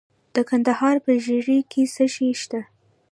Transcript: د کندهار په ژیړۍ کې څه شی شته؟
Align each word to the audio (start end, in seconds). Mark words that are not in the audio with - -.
د 0.35 0.37
کندهار 0.49 0.95
په 1.05 1.11
ژیړۍ 1.25 1.59
کې 1.71 1.83
څه 1.93 2.05
شی 2.13 2.29
شته؟ 2.41 2.61